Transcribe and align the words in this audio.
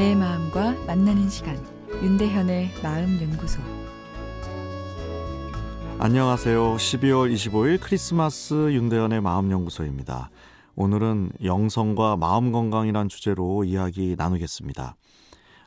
내 0.00 0.14
마음과 0.14 0.86
만나는 0.86 1.28
시간 1.28 1.62
윤대현의 2.02 2.70
마음 2.82 3.20
연구소 3.20 3.60
안녕하세요. 5.98 6.76
12월 6.76 7.30
25일 7.30 7.78
크리스마스 7.78 8.54
윤대현의 8.72 9.20
마음 9.20 9.50
연구소입니다. 9.50 10.30
오늘은 10.74 11.32
영성과 11.44 12.16
마음 12.16 12.50
건강이란 12.50 13.10
주제로 13.10 13.62
이야기 13.62 14.14
나누겠습니다. 14.16 14.96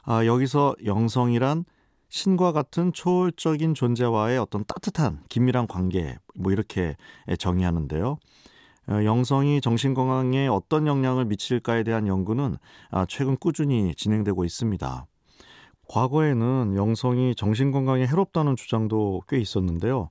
아, 0.01 0.25
여기서 0.25 0.77
영성이란 0.83 1.65
신과 2.09 2.53
같은 2.53 2.91
초월적인 2.91 3.75
존재와의 3.75 4.39
어떤 4.39 4.65
따뜻한 4.65 5.19
긴밀한 5.29 5.67
관계 5.67 6.17
뭐 6.33 6.51
이렇게 6.51 6.97
정의하는데요. 7.37 8.17
어, 8.89 9.03
영성이 9.03 9.61
정신 9.61 9.93
건강에 9.93 10.47
어떤 10.47 10.87
영향을 10.87 11.25
미칠까에 11.25 11.83
대한 11.83 12.07
연구는 12.07 12.57
아, 12.91 13.05
최근 13.07 13.37
꾸준히 13.37 13.93
진행되고 13.95 14.43
있습니다. 14.43 15.05
과거에는 15.87 16.75
영성이 16.75 17.35
정신 17.35 17.71
건강에 17.71 18.05
해롭다는 18.05 18.55
주장도 18.55 19.23
꽤 19.27 19.39
있었는데요. 19.39 20.09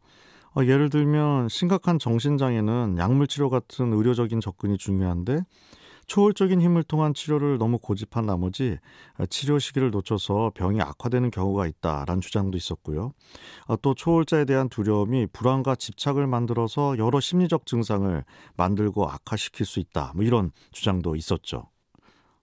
어, 0.54 0.64
예를 0.64 0.90
들면 0.90 1.48
심각한 1.48 1.98
정신장애는 1.98 2.96
약물 2.98 3.26
치료 3.26 3.50
같은 3.50 3.92
의료적인 3.92 4.40
접근이 4.40 4.78
중요한데 4.78 5.40
초월적인 6.06 6.60
힘을 6.60 6.82
통한 6.82 7.14
치료를 7.14 7.58
너무 7.58 7.78
고집한 7.78 8.26
나머지 8.26 8.78
치료 9.30 9.58
시기를 9.58 9.90
놓쳐서 9.90 10.52
병이 10.54 10.80
악화되는 10.80 11.30
경우가 11.30 11.66
있다라는 11.66 12.20
주장도 12.20 12.56
있었고요. 12.56 13.12
아, 13.66 13.76
또 13.82 13.94
초월자에 13.94 14.44
대한 14.44 14.68
두려움이 14.68 15.28
불안과 15.32 15.74
집착을 15.74 16.26
만들어서 16.26 16.98
여러 16.98 17.20
심리적 17.20 17.66
증상을 17.66 18.24
만들고 18.56 19.08
악화시킬 19.08 19.66
수 19.66 19.80
있다. 19.80 20.12
뭐 20.14 20.24
이런 20.24 20.50
주장도 20.72 21.16
있었죠. 21.16 21.70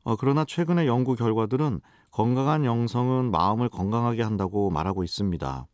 어, 0.04 0.16
그러나 0.16 0.46
최근의 0.46 0.88
연구 0.88 1.16
결과들은 1.16 1.82
건강한 2.12 2.66
영성은 2.66 3.32
마음을 3.32 3.70
건강하게 3.70 4.24
한다고 4.24 4.70
말하고 4.70 5.04
있습니다. 5.04 5.68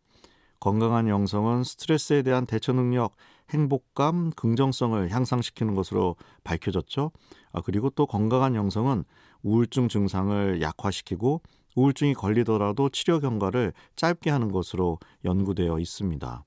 건강한 0.60 1.08
영성은 1.08 1.64
스트레스에 1.64 2.24
대한 2.24 2.46
대처 2.46 2.74
능력, 2.74 3.16
행복감, 3.50 4.32
긍정성을 4.32 5.12
향상시키는 5.12 5.76
것으로 5.76 6.16
밝혀졌죠. 6.44 7.12
아, 7.52 7.62
그리고 7.62 7.90
또 7.90 8.06
건강한 8.06 8.56
영성은 8.56 9.04
우울증 9.44 9.88
증상을 9.88 10.62
약화시키고 10.62 11.42
우울증이 11.76 12.14
걸리더라도 12.14 12.90
치료 12.90 13.20
경과를 13.20 13.74
짧게 13.96 14.30
하는 14.30 14.52
것으로 14.52 14.98
연구되어 15.24 15.80
있습니다. 15.80 16.44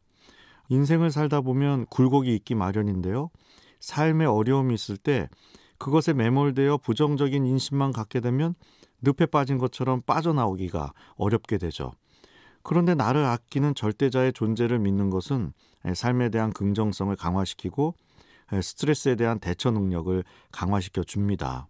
인생을 0.71 1.11
살다 1.11 1.41
보면 1.41 1.87
굴곡이 1.87 2.35
있기 2.35 2.55
마련인데요. 2.55 3.31
삶에 3.81 4.25
어려움이 4.25 4.75
있을 4.75 4.97
때 4.97 5.29
그것에 5.79 6.13
매몰되어 6.13 6.79
부정적인 6.79 7.47
인식만 7.47 7.93
갖게 7.93 8.21
되면 8.21 8.55
늪에 9.01 9.27
빠진 9.27 9.59
것처럼 9.59 10.03
빠져나오기가 10.03 10.93
어렵게 11.17 11.59
되죠. 11.59 11.93
그런데 12.63 12.95
나를 12.95 13.25
아끼는 13.25 13.75
절대자의 13.75 14.33
존재를 14.33 14.79
믿는 14.79 15.11
것은 15.11 15.53
삶에 15.95 16.29
대한 16.29 16.53
긍정성을 16.53 17.15
강화시키고 17.17 17.95
스트레스에 18.63 19.15
대한 19.15 19.39
대처 19.39 19.71
능력을 19.71 20.23
강화시켜 20.53 21.03
줍니다. 21.03 21.69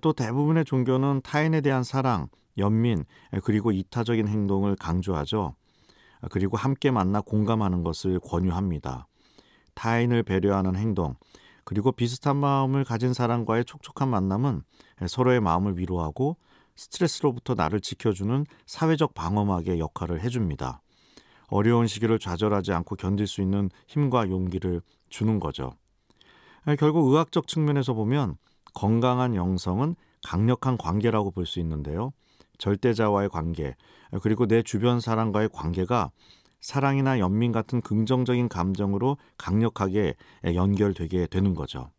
또 0.00 0.12
대부분의 0.12 0.64
종교는 0.64 1.20
타인에 1.22 1.60
대한 1.60 1.84
사랑, 1.84 2.28
연민, 2.58 3.04
그리고 3.42 3.72
이타적인 3.72 4.28
행동을 4.28 4.76
강조하죠. 4.76 5.54
그리고 6.30 6.56
함께 6.56 6.90
만나 6.90 7.20
공감하는 7.20 7.82
것을 7.82 8.18
권유합니다. 8.20 9.06
타인을 9.74 10.22
배려하는 10.22 10.76
행동, 10.76 11.16
그리고 11.64 11.92
비슷한 11.92 12.36
마음을 12.36 12.84
가진 12.84 13.12
사람과의 13.12 13.64
촉촉한 13.64 14.08
만남은 14.08 14.62
서로의 15.06 15.40
마음을 15.40 15.78
위로하고 15.78 16.36
스트레스로부터 16.76 17.54
나를 17.54 17.80
지켜주는 17.80 18.46
사회적 18.66 19.14
방어막의 19.14 19.78
역할을 19.78 20.22
해줍니다. 20.22 20.82
어려운 21.48 21.86
시기를 21.86 22.18
좌절하지 22.18 22.72
않고 22.72 22.96
견딜 22.96 23.26
수 23.26 23.40
있는 23.42 23.70
힘과 23.86 24.28
용기를 24.28 24.82
주는 25.08 25.38
거죠. 25.38 25.72
결국 26.78 27.08
의학적 27.10 27.46
측면에서 27.46 27.92
보면 27.94 28.36
건강한 28.72 29.34
영성은 29.34 29.94
강력한 30.26 30.78
관계라고 30.78 31.30
볼 31.30 31.46
수 31.46 31.60
있는데요. 31.60 32.12
절대자와의 32.58 33.28
관계, 33.28 33.76
그리고 34.22 34.46
내 34.46 34.62
주변 34.62 35.00
사람과의 35.00 35.50
관계가 35.52 36.10
사랑이나 36.60 37.18
연민 37.18 37.52
같은 37.52 37.82
긍정적인 37.82 38.48
감정으로 38.48 39.18
강력하게 39.36 40.14
연결되게 40.46 41.26
되는 41.26 41.54
거죠. 41.54 41.90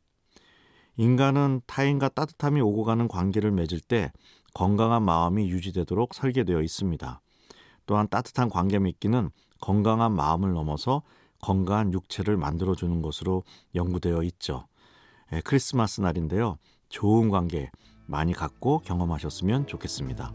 인간은 0.97 1.62
타인과 1.68 2.09
따뜻함이 2.09 2.62
오고 2.62 2.84
가는 2.84 3.08
관계를 3.08 3.52
맺을 3.52 3.80
때 3.80 4.12
건강한 4.55 5.03
마음이 5.03 5.49
유지되도록 5.49 6.16
설계되어 6.16 6.61
있습니다. 6.61 7.21
또한 7.85 8.07
따뜻한 8.09 8.49
관계 8.49 8.79
맺기는 8.79 9.29
건강한 9.59 10.13
마음을 10.13 10.53
넘어서 10.53 11.03
건강한 11.41 11.93
육체를 11.93 12.38
만들어주는 12.38 13.01
것으로 13.01 13.43
연구되어 13.75 14.23
있죠. 14.23 14.66
예, 15.33 15.41
크리스마스 15.41 15.99
날인데요. 15.99 16.57
좋은 16.88 17.29
관계 17.29 17.69
많이 18.07 18.31
갖고 18.31 18.79
경험하셨으면 18.79 19.67
좋겠습니다. 19.67 20.31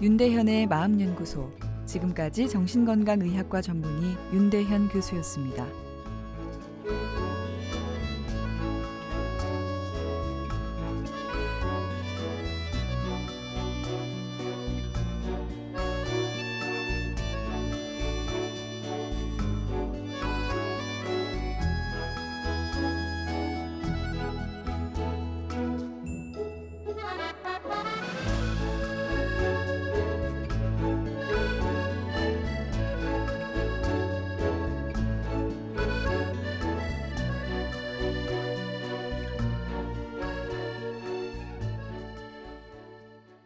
윤대현의 0.00 0.68
마음연구소 0.68 1.50
지금까지 1.84 2.48
정신건강의학과 2.48 3.60
전문의 3.60 4.16
윤대현 4.32 4.88
교수였습니다. 4.88 5.66